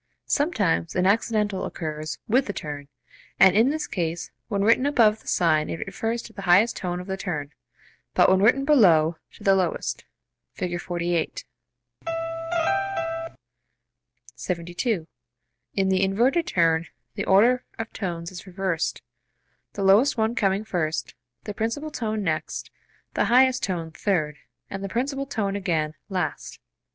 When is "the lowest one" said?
19.73-20.33